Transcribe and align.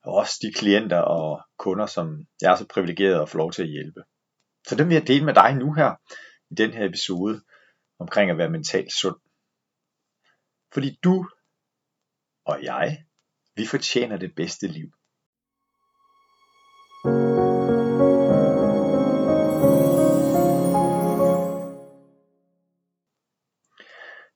og 0.04 0.14
også 0.14 0.40
de 0.42 0.54
klienter 0.54 1.00
og 1.00 1.42
kunder, 1.58 1.86
som 1.86 2.26
jeg 2.42 2.52
er 2.52 2.56
så 2.56 2.68
privilegeret 2.68 3.22
at 3.22 3.30
få 3.30 3.38
lov 3.38 3.52
til 3.52 3.64
at 3.64 3.70
hjælpe. 3.70 4.04
Så 4.68 4.76
dem 4.76 4.88
vil 4.88 4.96
jeg 4.96 5.08
dele 5.08 5.26
med 5.26 5.34
dig 5.34 5.56
nu 5.56 5.74
her, 5.74 5.96
i 6.52 6.56
den 6.56 6.72
her 6.72 6.86
episode, 6.86 7.42
omkring 8.00 8.32
at 8.32 8.38
være 8.38 8.50
mentalt 8.50 8.94
sund. 8.94 9.16
Fordi 10.74 11.00
du 11.04 11.26
og 12.46 12.64
jeg, 12.64 13.04
vi 13.56 13.66
fortjener 13.66 14.18
det 14.18 14.36
bedste 14.36 14.68
liv. 14.68 14.92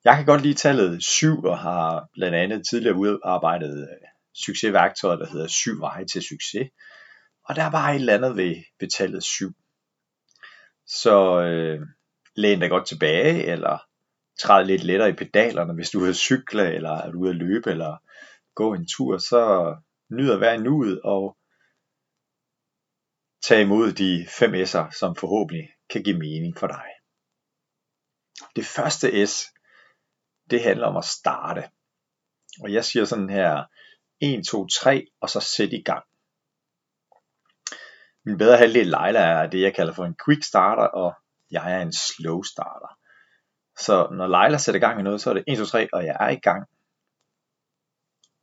Jeg 0.06 0.16
kan 0.18 0.26
godt 0.26 0.42
lide 0.42 0.54
tallet 0.54 1.04
7 1.04 1.44
og 1.44 1.60
har 1.60 2.10
blandt 2.14 2.36
andet 2.36 2.68
tidligere 2.68 2.96
udarbejdet 2.96 3.82
øh, 3.82 4.08
succesværktøjet, 4.46 5.20
der 5.20 5.28
hedder 5.28 5.48
7 5.48 5.80
veje 5.80 6.06
til 6.06 6.22
succes. 6.22 6.70
Og 7.46 7.56
der 7.56 7.64
er 7.64 7.72
bare 7.72 7.96
et 7.96 8.00
eller 8.00 8.14
andet 8.14 8.38
ved, 8.38 8.56
ved 8.80 8.90
tallet 8.90 9.24
7. 9.24 9.52
Så 10.88 11.42
øh, 11.42 11.82
læn 12.36 12.60
dig 12.60 12.70
godt 12.70 12.88
tilbage, 12.88 13.46
eller 13.46 13.78
træd 14.40 14.66
lidt 14.66 14.84
lettere 14.84 15.10
i 15.10 15.14
pedalerne, 15.14 15.74
hvis 15.74 15.90
du 15.90 15.98
er 15.98 16.02
ude 16.02 16.10
at 16.10 16.16
cykle, 16.16 16.74
eller 16.74 16.92
er 16.92 17.12
du 17.12 17.20
ude 17.20 17.30
at 17.30 17.36
løbe, 17.36 17.72
eller 17.72 17.98
gå 18.56 18.74
en 18.74 18.88
tur, 18.88 19.18
så 19.18 19.76
nyd 20.12 20.32
at 20.32 20.42
være 20.42 20.56
i 20.56 20.60
nuet 20.60 21.02
og 21.02 21.38
tag 23.48 23.62
imod 23.62 23.92
de 23.92 24.28
fem 24.40 24.54
S'er, 24.54 25.00
som 25.00 25.16
forhåbentlig 25.16 25.70
kan 25.90 26.04
give 26.04 26.18
mening 26.18 26.58
for 26.58 26.68
dig. 26.68 26.86
Det 28.56 28.66
første 28.66 29.26
S, 29.26 29.55
det 30.50 30.64
handler 30.64 30.88
om 30.88 30.98
at 30.98 31.06
starte. 31.06 31.70
Og 32.62 32.74
jeg 32.74 32.86
siger 32.86 33.06
sådan 33.06 33.30
her, 33.30 33.64
1, 34.22 34.48
2, 34.48 34.68
3, 34.68 35.08
og 35.22 35.30
så 35.30 35.40
sæt 35.40 35.74
i 35.74 35.82
gang. 35.82 36.04
Min 38.26 38.38
bedre 38.38 38.58
halvdel 38.58 38.88
Leila 38.88 39.20
er 39.20 39.48
det, 39.48 39.62
jeg 39.62 39.76
kalder 39.76 39.94
for 39.94 40.06
en 40.06 40.16
quick 40.26 40.44
starter, 40.44 40.84
og 40.84 41.14
jeg 41.52 41.74
er 41.74 41.82
en 41.82 41.94
slow 41.94 42.42
starter. 42.42 42.98
Så 43.80 44.08
når 44.12 44.28
Leila 44.28 44.58
sætter 44.58 44.80
gang 44.80 45.00
i 45.00 45.04
noget, 45.04 45.22
så 45.22 45.30
er 45.30 45.34
det 45.34 45.44
1, 45.48 45.58
2, 45.58 45.66
3, 45.66 45.88
og 45.94 46.06
jeg 46.06 46.18
er 46.20 46.30
i 46.30 46.40
gang. 46.40 46.68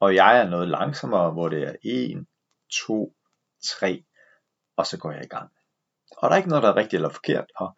Og 0.00 0.14
jeg 0.14 0.38
er 0.38 0.48
noget 0.48 0.68
langsommere, 0.68 1.32
hvor 1.32 1.48
det 1.48 1.62
er 1.62 1.74
1, 1.84 2.26
2, 2.86 3.14
3, 3.64 4.04
og 4.76 4.86
så 4.86 4.98
går 4.98 5.12
jeg 5.12 5.24
i 5.24 5.28
gang. 5.28 5.50
Og 6.16 6.30
der 6.30 6.34
er 6.34 6.36
ikke 6.36 6.48
noget, 6.48 6.62
der 6.62 6.68
er 6.68 6.76
rigtigt 6.76 6.94
eller 6.94 7.08
forkert, 7.08 7.46
og 7.56 7.76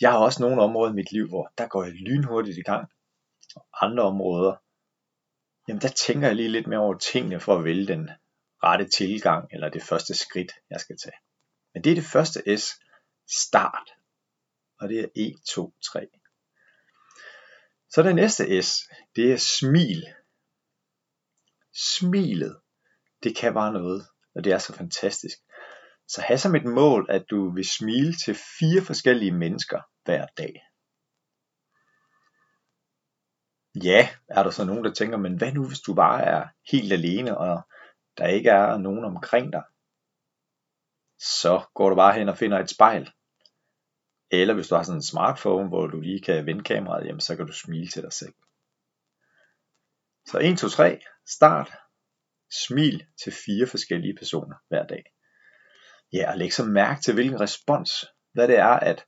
jeg 0.00 0.10
har 0.10 0.18
også 0.18 0.42
nogle 0.42 0.62
områder 0.62 0.92
i 0.92 0.94
mit 0.94 1.12
liv, 1.12 1.28
hvor 1.28 1.52
der 1.58 1.66
går 1.68 1.84
jeg 1.84 1.92
lynhurtigt 1.92 2.58
i 2.58 2.62
gang, 2.62 2.90
andre 3.80 4.02
områder, 4.02 4.56
jamen 5.68 5.82
der 5.82 5.88
tænker 5.88 6.26
jeg 6.26 6.36
lige 6.36 6.48
lidt 6.48 6.66
mere 6.66 6.80
over 6.80 6.98
tingene 6.98 7.40
for 7.40 7.58
at 7.58 7.64
vælge 7.64 7.86
den 7.86 8.10
rette 8.62 8.88
tilgang, 8.88 9.48
eller 9.52 9.68
det 9.68 9.82
første 9.82 10.14
skridt, 10.14 10.52
jeg 10.70 10.80
skal 10.80 10.96
tage. 10.96 11.16
Men 11.74 11.84
det 11.84 11.90
er 11.90 11.94
det 11.94 12.04
første 12.04 12.58
S, 12.58 12.80
start. 13.28 13.90
Og 14.80 14.88
det 14.88 15.00
er 15.00 15.08
1, 15.16 15.34
2, 15.48 15.74
3. 15.92 16.08
Så 17.90 18.02
det 18.02 18.14
næste 18.14 18.62
S, 18.62 18.82
det 19.16 19.32
er 19.32 19.36
smil. 19.36 20.06
Smilet, 21.74 22.60
det 23.22 23.36
kan 23.36 23.54
bare 23.54 23.72
noget, 23.72 24.06
og 24.34 24.44
det 24.44 24.52
er 24.52 24.58
så 24.58 24.72
fantastisk. 24.72 25.38
Så 26.08 26.20
have 26.20 26.38
som 26.38 26.54
et 26.54 26.64
mål, 26.64 27.06
at 27.10 27.24
du 27.30 27.50
vil 27.54 27.68
smile 27.68 28.14
til 28.24 28.34
fire 28.34 28.82
forskellige 28.82 29.32
mennesker 29.32 29.82
hver 30.04 30.26
dag. 30.26 30.67
Ja, 33.84 34.08
er 34.28 34.42
der 34.42 34.50
så 34.50 34.64
nogen, 34.64 34.84
der 34.84 34.92
tænker, 34.92 35.16
men 35.16 35.36
hvad 35.36 35.52
nu 35.52 35.66
hvis 35.66 35.80
du 35.80 35.94
bare 35.94 36.22
er 36.22 36.48
helt 36.70 36.92
alene, 36.92 37.38
og 37.38 37.62
der 38.18 38.26
ikke 38.26 38.50
er 38.50 38.78
nogen 38.78 39.04
omkring 39.04 39.52
dig? 39.52 39.62
Så 41.18 41.64
går 41.74 41.88
du 41.88 41.96
bare 41.96 42.14
hen 42.14 42.28
og 42.28 42.38
finder 42.38 42.58
et 42.58 42.70
spejl. 42.70 43.10
Eller 44.30 44.54
hvis 44.54 44.68
du 44.68 44.74
har 44.74 44.82
sådan 44.82 44.98
en 44.98 45.02
smartphone, 45.02 45.68
hvor 45.68 45.86
du 45.86 46.00
lige 46.00 46.20
kan 46.20 46.46
vende 46.46 46.64
kameraet, 46.64 47.06
jamen 47.06 47.20
så 47.20 47.36
kan 47.36 47.46
du 47.46 47.52
smile 47.52 47.88
til 47.88 48.02
dig 48.02 48.12
selv. 48.12 48.34
Så 50.26 50.38
1, 50.42 50.58
2, 50.58 50.68
3, 50.68 51.00
start. 51.26 51.72
Smil 52.66 53.06
til 53.22 53.32
fire 53.32 53.66
forskellige 53.66 54.16
personer 54.16 54.56
hver 54.68 54.86
dag. 54.86 55.04
Ja, 56.12 56.30
og 56.30 56.38
læg 56.38 56.52
så 56.52 56.64
mærke 56.64 57.00
til, 57.00 57.14
hvilken 57.14 57.40
respons, 57.40 58.04
hvad 58.32 58.48
det 58.48 58.56
er, 58.56 58.66
at 58.66 59.04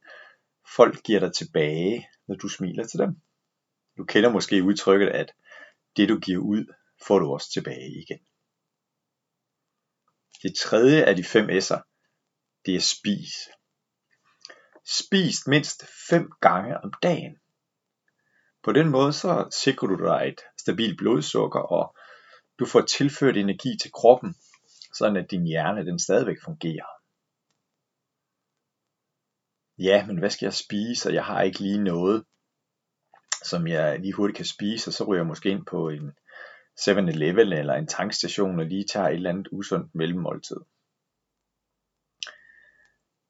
folk 0.77 1.03
giver 1.03 1.21
dig 1.21 1.33
tilbage, 1.33 2.09
når 2.29 2.35
du 2.35 2.49
smiler 2.49 2.87
til 2.87 2.99
dem. 2.99 3.21
Du 4.01 4.05
kender 4.05 4.31
måske 4.31 4.63
udtrykket, 4.63 5.09
at 5.09 5.33
det 5.97 6.09
du 6.09 6.19
giver 6.19 6.39
ud, 6.39 6.65
får 7.07 7.19
du 7.19 7.33
også 7.33 7.51
tilbage 7.53 7.91
igen. 7.91 8.19
Det 10.43 10.57
tredje 10.57 11.05
af 11.05 11.17
de 11.17 11.25
fem 11.25 11.47
S'er, 11.51 11.81
det 12.67 12.75
er 12.75 12.81
spis. 12.81 13.33
Spis 14.85 15.47
mindst 15.47 15.85
fem 16.11 16.33
gange 16.41 16.79
om 16.79 16.93
dagen. 17.03 17.39
På 18.63 18.73
den 18.73 18.89
måde 18.89 19.13
så 19.13 19.49
sikrer 19.63 19.89
du 19.89 19.97
dig 20.07 20.29
et 20.29 20.41
stabilt 20.61 20.99
blodsukker, 20.99 21.61
og 21.61 21.97
du 22.59 22.67
får 22.67 22.81
tilført 22.81 23.37
energi 23.37 23.77
til 23.83 23.93
kroppen, 23.93 24.35
sådan 24.95 25.17
at 25.17 25.31
din 25.31 25.47
hjerne 25.47 25.87
den 25.87 25.99
stadigvæk 25.99 26.37
fungerer. 26.45 26.87
Ja, 29.79 30.07
men 30.07 30.19
hvad 30.19 30.31
skal 30.31 30.47
jeg 30.47 30.55
spise, 30.55 31.09
og 31.09 31.15
jeg 31.15 31.25
har 31.25 31.43
ikke 31.43 31.61
lige 31.61 31.85
noget 31.85 32.25
som 33.45 33.67
jeg 33.67 34.01
lige 34.01 34.13
hurtigt 34.13 34.37
kan 34.37 34.47
spise, 34.47 34.89
og 34.89 34.93
så 34.93 35.05
ryger 35.05 35.21
jeg 35.21 35.27
måske 35.27 35.49
ind 35.49 35.67
på 35.67 35.89
en 35.89 36.13
7-Eleven 36.81 37.53
eller 37.53 37.75
en 37.75 37.87
tankstation 37.87 38.61
og 38.61 38.67
lige 38.67 38.85
tager 38.93 39.09
et 39.09 39.15
eller 39.15 39.31
andet 39.31 39.49
usundt 39.53 39.95
mellemmåltid. 39.95 40.57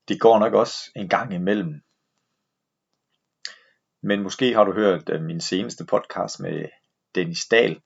Det 0.08 0.20
går 0.20 0.38
nok 0.38 0.54
også 0.54 0.90
en 0.96 1.08
gang 1.08 1.34
imellem. 1.34 1.82
Men 4.02 4.22
måske 4.22 4.54
har 4.54 4.64
du 4.64 4.72
hørt 4.72 5.08
øh, 5.08 5.22
min 5.22 5.40
seneste 5.40 5.84
podcast 5.84 6.40
med 6.40 6.68
Dennis 7.14 7.46
Dahl, 7.46 7.80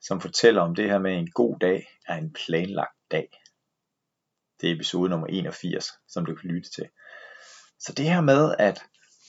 som 0.00 0.20
fortæller 0.20 0.62
om 0.62 0.74
det 0.74 0.90
her 0.90 0.98
med 0.98 1.12
en 1.12 1.30
god 1.30 1.58
dag 1.58 1.88
er 2.06 2.16
en 2.16 2.32
planlagt 2.32 2.96
dag. 3.10 3.28
Det 4.60 4.70
er 4.70 4.74
episode 4.74 5.10
nummer 5.10 5.26
81, 5.26 5.86
som 6.08 6.26
du 6.26 6.34
kan 6.34 6.50
lytte 6.50 6.70
til. 6.70 6.88
Så 7.78 7.92
det 7.92 8.04
her 8.04 8.20
med, 8.20 8.54
at 8.58 8.82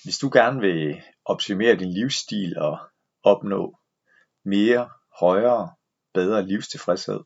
hvis 0.03 0.17
du 0.17 0.29
gerne 0.33 0.59
vil 0.59 1.01
optimere 1.25 1.75
din 1.75 1.93
livsstil 1.93 2.57
og 2.57 2.79
opnå 3.23 3.77
mere, 4.45 4.89
højere, 5.19 5.75
bedre 6.13 6.47
livstilfredshed, 6.47 7.19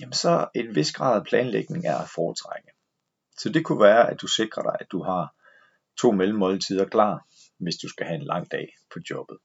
jamen 0.00 0.12
så 0.12 0.48
en 0.54 0.74
vis 0.74 0.92
grad 0.92 1.20
af 1.20 1.24
planlægning 1.24 1.86
er 1.86 1.96
at 1.96 2.08
foretrække. 2.14 2.70
Så 3.38 3.48
det 3.48 3.64
kunne 3.64 3.80
være, 3.80 4.10
at 4.10 4.20
du 4.20 4.26
sikrer 4.26 4.62
dig, 4.62 4.76
at 4.80 4.86
du 4.92 5.02
har 5.02 5.34
to 5.98 6.10
mellemmåltider 6.10 6.88
klar, 6.88 7.26
hvis 7.58 7.76
du 7.76 7.88
skal 7.88 8.06
have 8.06 8.20
en 8.20 8.26
lang 8.26 8.50
dag 8.50 8.76
på 8.92 8.98
jobbet. 9.10 9.38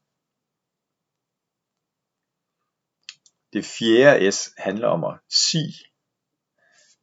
Det 3.54 3.66
fjerde 3.66 4.32
S 4.32 4.50
handler 4.58 4.88
om 4.88 5.04
at 5.04 5.20
sige. 5.30 5.74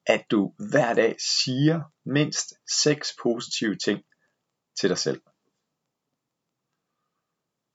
at 0.07 0.27
du 0.31 0.55
hver 0.71 0.95
dag 0.95 1.17
siger 1.21 1.83
mindst 2.05 2.55
seks 2.83 3.17
positive 3.23 3.77
ting 3.77 4.05
til 4.81 4.89
dig 4.89 4.99
selv. 4.99 5.23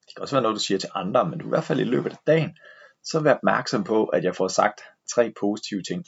Det 0.10 0.16
kan 0.16 0.22
også 0.22 0.36
være 0.36 0.42
noget, 0.42 0.56
du 0.56 0.60
siger 0.60 0.78
til 0.78 0.90
andre, 0.96 1.30
men 1.30 1.40
du 1.40 1.46
i 1.46 1.50
hvert 1.50 1.64
fald 1.64 1.80
i 1.80 1.84
løbet 1.84 2.12
af 2.12 2.18
dagen, 2.28 2.58
så 3.04 3.20
vær 3.20 3.34
opmærksom 3.34 3.84
på, 3.84 4.06
at 4.06 4.24
jeg 4.24 4.36
får 4.36 4.48
sagt 4.48 4.82
tre 5.16 5.34
positive 5.40 5.84
ting. 5.84 6.06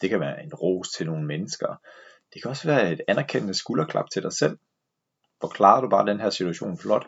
Det 0.00 0.10
kan 0.10 0.20
være 0.20 0.42
en 0.42 0.54
ros 0.54 0.88
til 0.88 1.06
nogle 1.06 1.26
mennesker. 1.26 1.76
Det 2.34 2.42
kan 2.42 2.50
også 2.50 2.68
være 2.68 2.92
et 2.92 3.00
anerkendende 3.08 3.54
skulderklap 3.54 4.10
til 4.10 4.22
dig 4.22 4.32
selv. 4.32 4.58
Hvor 5.38 5.48
klarer 5.48 5.80
du 5.80 5.88
bare 5.88 6.06
den 6.06 6.20
her 6.20 6.30
situation 6.30 6.78
flot? 6.78 7.06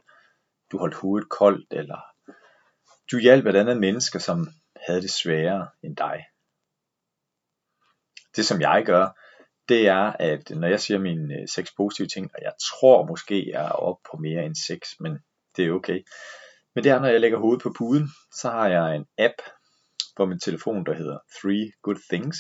Du 0.73 0.79
holdt 0.79 0.95
hovedet 0.95 1.29
koldt, 1.29 1.73
eller 1.73 2.01
du 3.11 3.19
hjalp 3.19 3.47
et 3.47 3.57
andet 3.57 3.77
menneske, 3.77 4.21
som 4.21 4.49
havde 4.87 5.03
det 5.03 5.11
sværere 5.11 5.69
end 5.83 5.97
dig. 5.97 6.25
Det 8.37 8.47
som 8.47 8.61
jeg 8.61 8.83
gør, 8.87 9.09
det 9.69 9.89
er, 9.89 10.13
at 10.19 10.51
når 10.51 10.69
jeg 10.69 10.81
siger 10.81 10.99
mine 10.99 11.35
øh, 11.35 11.49
seks 11.49 11.73
positive 11.77 12.09
ting, 12.09 12.31
og 12.35 12.43
jeg 12.43 12.53
tror 12.61 13.07
måske, 13.07 13.51
jeg 13.51 13.65
er 13.65 13.71
oppe 13.71 14.09
på 14.11 14.17
mere 14.17 14.45
end 14.45 14.55
seks, 14.55 14.89
men 15.01 15.19
det 15.57 15.67
er 15.67 15.73
okay. 15.73 16.03
Men 16.75 16.85
det 16.85 16.93
er, 16.93 17.01
når 17.01 17.09
jeg 17.09 17.21
lægger 17.21 17.39
hovedet 17.39 17.63
på 17.63 17.75
puden, 17.79 18.09
så 18.33 18.51
har 18.51 18.69
jeg 18.69 18.97
en 18.97 19.07
app 19.19 19.35
på 20.17 20.27
min 20.27 20.41
telefon, 20.41 20.87
der 20.87 20.95
hedder 20.95 21.19
Three 21.41 21.73
Good 21.83 22.01
Things. 22.13 22.39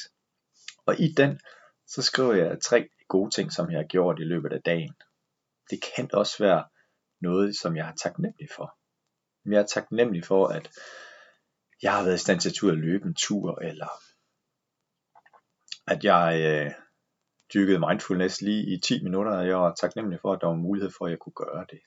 Og 0.86 1.00
i 1.00 1.12
den, 1.16 1.40
så 1.86 2.02
skriver 2.02 2.34
jeg 2.34 2.60
tre 2.62 2.88
gode 3.08 3.30
ting, 3.30 3.52
som 3.52 3.70
jeg 3.70 3.78
har 3.78 3.86
gjort 3.86 4.20
i 4.20 4.24
løbet 4.24 4.52
af 4.52 4.62
dagen. 4.62 4.94
Det 5.70 5.80
kan 5.96 6.10
også 6.12 6.36
være 6.44 6.64
noget, 7.20 7.56
som 7.56 7.76
jeg 7.76 7.88
er 7.88 7.94
taknemmelig 7.94 8.48
for. 8.56 8.78
Jeg 9.52 9.60
er 9.60 9.66
taknemmelig 9.66 10.24
for, 10.24 10.46
at 10.46 10.70
jeg 11.82 11.92
har 11.92 12.04
været 12.04 12.14
i 12.14 12.18
stand 12.18 12.40
til 12.40 12.68
at 12.68 12.78
løbe 12.78 13.06
en 13.06 13.14
tur, 13.14 13.58
eller 13.62 13.88
at 15.86 16.04
jeg 16.04 16.40
øh, 16.48 16.72
dyrkede 17.54 17.78
mindfulness 17.78 18.40
lige 18.40 18.74
i 18.74 18.80
10 18.80 19.02
minutter, 19.02 19.32
og 19.32 19.46
jeg 19.46 19.56
var 19.56 19.74
taknemmelig 19.74 20.18
for, 20.22 20.32
at 20.32 20.40
der 20.40 20.46
var 20.46 20.54
mulighed 20.54 20.90
for, 20.98 21.04
at 21.04 21.10
jeg 21.10 21.18
kunne 21.18 21.32
gøre 21.46 21.66
det. 21.70 21.80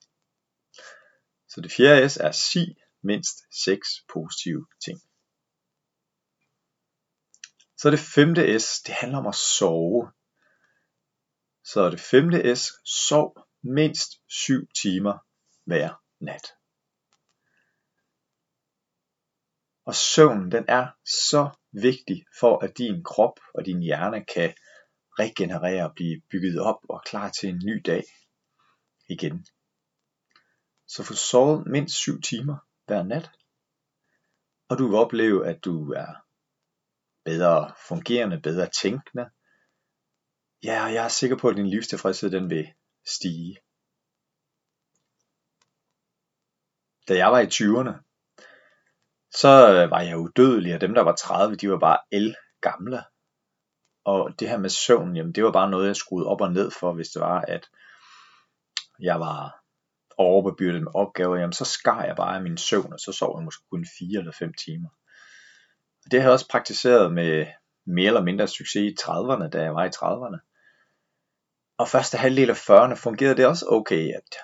Så 1.59 1.63
det 1.63 1.71
fjerde 1.71 2.09
S 2.09 2.17
er 2.17 2.31
sig 2.31 2.75
mindst 3.03 3.37
6 3.63 3.87
positive 4.13 4.67
ting. 4.85 4.99
Så 7.77 7.89
det 7.91 7.99
femte 7.99 8.59
S, 8.59 8.81
det 8.81 8.93
handler 8.93 9.17
om 9.17 9.27
at 9.27 9.35
sove. 9.35 10.11
Så 11.63 11.89
det 11.89 11.99
femte 11.99 12.55
S, 12.55 12.71
sov 12.85 13.47
mindst 13.63 14.11
7 14.27 14.67
timer 14.81 15.17
hver 15.65 16.03
nat. 16.19 16.45
Og 19.85 19.95
søvn, 19.95 20.51
den 20.51 20.65
er 20.67 20.87
så 21.05 21.49
vigtig 21.71 22.25
for, 22.39 22.63
at 22.63 22.77
din 22.77 23.03
krop 23.03 23.39
og 23.53 23.65
din 23.65 23.81
hjerne 23.81 24.25
kan 24.25 24.53
regenerere 25.19 25.85
og 25.85 25.95
blive 25.95 26.21
bygget 26.31 26.61
op 26.61 26.79
og 26.89 27.01
klar 27.05 27.29
til 27.29 27.49
en 27.49 27.61
ny 27.65 27.81
dag 27.85 28.03
igen. 29.09 29.45
Så 30.89 31.03
få 31.03 31.13
sovet 31.13 31.67
mindst 31.67 31.95
7 31.95 32.21
timer 32.21 32.57
hver 32.85 33.03
nat. 33.03 33.31
Og 34.69 34.77
du 34.77 34.87
vil 34.87 34.97
opleve, 34.97 35.47
at 35.47 35.65
du 35.65 35.91
er 35.91 36.25
bedre 37.25 37.73
fungerende, 37.87 38.41
bedre 38.41 38.69
tænkende. 38.81 39.29
Ja, 40.63 40.83
og 40.85 40.93
jeg 40.93 41.05
er 41.05 41.07
sikker 41.07 41.37
på, 41.37 41.47
at 41.47 41.55
din 41.55 41.69
livstilfredshed 41.69 42.31
den 42.31 42.49
vil 42.49 42.73
stige. 43.05 43.57
Da 47.07 47.17
jeg 47.17 47.31
var 47.31 47.39
i 47.39 47.51
20'erne, 47.57 47.95
så 49.31 49.51
øh, 49.73 49.91
var 49.91 50.01
jeg 50.01 50.17
udødelig, 50.17 50.75
og 50.75 50.81
dem 50.81 50.93
der 50.93 51.01
var 51.01 51.15
30, 51.15 51.55
de 51.55 51.69
var 51.69 51.79
bare 51.79 51.99
el 52.11 52.35
gamle. 52.61 53.03
Og 54.03 54.39
det 54.39 54.49
her 54.49 54.57
med 54.57 54.69
søvn, 54.69 55.15
jamen 55.15 55.33
det 55.33 55.43
var 55.43 55.51
bare 55.51 55.69
noget, 55.69 55.87
jeg 55.87 55.95
skruede 55.95 56.27
op 56.27 56.41
og 56.41 56.51
ned 56.51 56.71
for, 56.71 56.93
hvis 56.93 57.09
det 57.09 57.21
var, 57.21 57.41
at 57.41 57.69
jeg 58.99 59.19
var 59.19 59.58
overbebyrdet 60.19 60.83
med 60.83 60.91
opgaver, 60.95 61.37
jamen 61.37 61.53
så 61.53 61.65
skar 61.65 62.03
jeg 62.03 62.15
bare 62.15 62.41
min 62.41 62.57
søvn, 62.57 62.93
og 62.93 62.99
så 62.99 63.11
sov 63.11 63.37
jeg 63.37 63.45
måske 63.45 63.63
kun 63.71 63.85
4 63.99 64.19
eller 64.19 64.31
5 64.31 64.53
timer. 64.53 64.89
Det 66.11 66.21
har 66.21 66.27
jeg 66.27 66.33
også 66.33 66.49
praktiseret 66.49 67.13
med 67.13 67.47
mere 67.85 68.07
eller 68.07 68.23
mindre 68.23 68.47
succes 68.47 68.81
i 68.81 68.95
30'erne, 69.01 69.49
da 69.49 69.61
jeg 69.61 69.75
var 69.75 69.85
i 69.85 69.95
30'erne. 69.95 70.39
Og 71.77 71.87
første 71.87 72.17
halvdel 72.17 72.49
af 72.49 72.69
40'erne 72.69 72.93
fungerede 72.93 73.37
det 73.37 73.45
også 73.45 73.65
okay, 73.69 74.13
at 74.15 74.35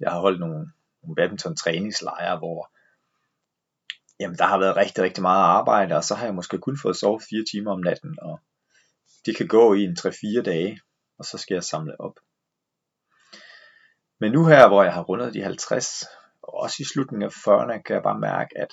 jeg 0.00 0.10
har 0.10 0.20
holdt 0.20 0.40
nogle, 0.40 0.72
nogle 1.02 1.16
badminton 1.16 1.56
træningslejre, 1.56 2.38
hvor 2.38 2.70
jamen, 4.20 4.38
der 4.38 4.44
har 4.44 4.58
været 4.58 4.76
rigtig, 4.76 5.04
rigtig 5.04 5.22
meget 5.22 5.42
arbejde, 5.42 5.96
og 5.96 6.04
så 6.04 6.14
har 6.14 6.24
jeg 6.24 6.34
måske 6.34 6.58
kun 6.58 6.78
fået 6.82 6.96
sovet 6.96 7.22
4 7.30 7.44
timer 7.52 7.72
om 7.72 7.80
natten, 7.80 8.18
og 8.22 8.40
det 9.26 9.36
kan 9.36 9.48
gå 9.48 9.74
i 9.74 9.82
en 9.84 9.96
3-4 10.00 10.42
dage, 10.42 10.80
og 11.18 11.24
så 11.24 11.38
skal 11.38 11.54
jeg 11.54 11.64
samle 11.64 12.00
op. 12.00 12.14
Men 14.20 14.32
nu 14.32 14.46
her, 14.46 14.68
hvor 14.68 14.82
jeg 14.82 14.94
har 14.94 15.02
rundet 15.02 15.34
de 15.34 15.42
50, 15.42 16.04
og 16.42 16.54
også 16.54 16.76
i 16.80 16.84
slutningen 16.84 17.26
af 17.26 17.32
40'erne, 17.32 17.82
kan 17.82 17.94
jeg 17.94 18.02
bare 18.02 18.18
mærke, 18.18 18.58
at 18.58 18.72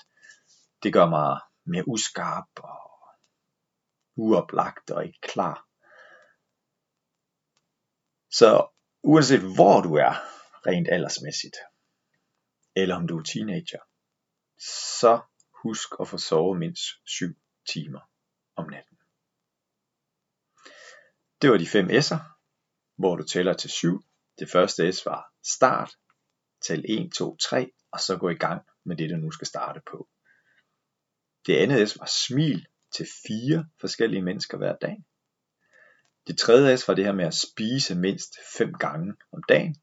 det 0.83 0.93
gør 0.93 1.09
mig 1.09 1.39
mere 1.65 1.87
uskarp 1.87 2.49
og 2.55 2.91
uoplagt 4.15 4.91
og 4.91 5.05
ikke 5.05 5.19
klar. 5.21 5.67
Så 8.31 8.67
uanset 9.03 9.55
hvor 9.55 9.81
du 9.81 9.95
er, 9.95 10.13
rent 10.67 10.87
aldersmæssigt, 10.91 11.55
eller 12.75 12.95
om 12.95 13.07
du 13.07 13.19
er 13.19 13.23
teenager, 13.23 13.83
så 14.99 15.21
husk 15.63 15.89
at 15.99 16.07
få 16.07 16.17
sovet 16.17 16.59
mindst 16.59 16.83
7 17.05 17.25
timer 17.73 18.09
om 18.55 18.69
natten. 18.69 18.97
Det 21.41 21.49
var 21.51 21.57
de 21.57 21.67
fem 21.67 21.87
S'er, 21.89 22.19
hvor 22.95 23.15
du 23.15 23.23
tæller 23.23 23.53
til 23.53 23.69
7. 23.69 24.05
Det 24.39 24.51
første 24.51 24.93
S 24.93 25.05
var 25.05 25.34
start, 25.45 25.91
tæl 26.61 26.85
1, 26.87 27.11
2, 27.13 27.37
3, 27.37 27.71
og 27.91 27.99
så 27.99 28.17
gå 28.17 28.29
i 28.29 28.35
gang 28.35 28.61
med 28.85 28.95
det, 28.95 29.09
du 29.09 29.15
nu 29.15 29.31
skal 29.31 29.47
starte 29.47 29.81
på. 29.91 30.09
Det 31.45 31.57
andet 31.57 31.89
S 31.89 31.99
var 31.99 32.05
smil 32.27 32.67
til 32.95 33.07
fire 33.27 33.65
forskellige 33.79 34.21
mennesker 34.21 34.57
hver 34.57 34.75
dag. 34.75 35.03
Det 36.27 36.37
tredje 36.37 36.77
S 36.77 36.87
var 36.87 36.93
det 36.93 37.05
her 37.05 37.13
med 37.13 37.25
at 37.25 37.33
spise 37.33 37.95
mindst 37.95 38.33
fem 38.57 38.73
gange 38.73 39.13
om 39.31 39.43
dagen. 39.49 39.75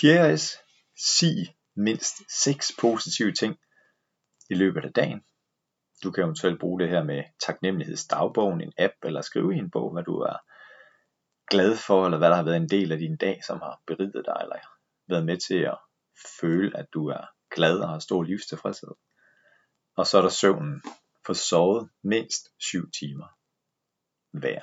Fjerde 0.00 0.38
S, 0.38 0.56
sig 0.96 1.56
mindst 1.76 2.42
seks 2.42 2.72
positive 2.80 3.32
ting 3.32 3.56
i 4.50 4.54
løbet 4.54 4.84
af 4.84 4.92
dagen. 4.92 5.20
Du 6.02 6.10
kan 6.10 6.24
eventuelt 6.24 6.60
bruge 6.60 6.80
det 6.80 6.88
her 6.88 7.02
med 7.02 7.24
taknemmelighedsdagbogen, 7.46 8.60
en 8.60 8.72
app, 8.78 8.94
eller 9.04 9.20
skrive 9.20 9.54
i 9.54 9.58
en 9.58 9.70
bog, 9.70 9.92
hvad 9.92 10.02
du 10.02 10.18
er 10.18 10.36
glad 11.50 11.76
for, 11.76 12.04
eller 12.04 12.18
hvad 12.18 12.28
der 12.28 12.36
har 12.36 12.42
været 12.42 12.56
en 12.56 12.68
del 12.68 12.92
af 12.92 12.98
din 12.98 13.16
dag, 13.16 13.44
som 13.44 13.58
har 13.58 13.82
beriget 13.86 14.22
dig, 14.26 14.36
eller 14.42 14.56
været 15.08 15.26
med 15.26 15.38
til 15.48 15.58
at 15.58 15.78
føle, 16.40 16.76
at 16.76 16.86
du 16.94 17.08
er 17.08 17.26
glad 17.54 17.78
og 17.78 17.88
har 17.88 17.98
stor 17.98 18.22
livstilfredshed. 18.22 18.94
Og 19.96 20.06
så 20.06 20.18
er 20.18 20.22
der 20.22 20.28
søvnen. 20.28 20.82
Få 21.26 21.34
sovet 21.34 21.90
mindst 22.02 22.48
7 22.58 22.90
timer 22.90 23.26
hver 24.30 24.60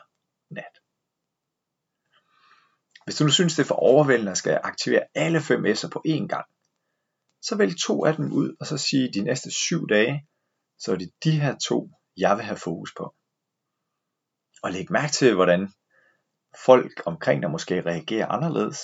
nat. 0.49 0.81
Hvis 3.03 3.15
du 3.15 3.23
nu 3.23 3.29
synes, 3.29 3.55
det 3.55 3.63
er 3.63 3.67
for 3.67 3.75
overvældende 3.75 4.31
at 4.31 4.37
skal 4.37 4.59
aktivere 4.63 5.03
alle 5.15 5.41
5 5.41 5.65
S'er 5.65 5.89
på 5.89 6.03
én 6.07 6.27
gang, 6.27 6.45
så 7.41 7.55
vælg 7.57 7.75
to 7.85 8.05
af 8.05 8.15
dem 8.15 8.31
ud, 8.31 8.55
og 8.59 8.67
så 8.67 8.77
sige 8.77 9.13
de 9.13 9.21
næste 9.21 9.51
7 9.51 9.87
dage, 9.87 10.27
så 10.79 10.91
er 10.91 10.95
det 10.95 11.11
de 11.23 11.31
her 11.31 11.55
to, 11.57 11.91
jeg 12.17 12.37
vil 12.37 12.45
have 12.45 12.57
fokus 12.57 12.93
på. 12.97 13.15
Og 14.63 14.71
læg 14.71 14.91
mærke 14.91 15.11
til, 15.11 15.35
hvordan 15.35 15.73
folk 16.65 17.01
omkring 17.05 17.41
dig 17.41 17.51
måske 17.51 17.81
reagerer 17.81 18.27
anderledes, 18.27 18.77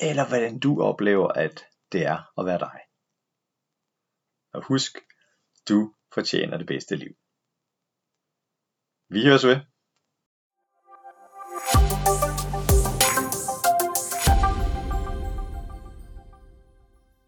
eller 0.00 0.28
hvordan 0.28 0.58
du 0.58 0.82
oplever, 0.82 1.28
at 1.28 1.64
det 1.92 2.06
er 2.06 2.40
at 2.40 2.46
være 2.46 2.58
dig. 2.58 2.80
Og 4.52 4.64
husk, 4.64 4.98
du 5.68 5.94
fortjener 6.14 6.58
det 6.58 6.66
bedste 6.66 6.96
liv. 6.96 7.14
Vi 9.08 9.24
høres 9.24 9.46
ved. 9.46 9.60